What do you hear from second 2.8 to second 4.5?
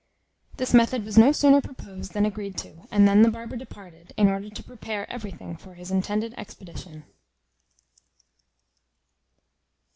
and then the barber departed, in order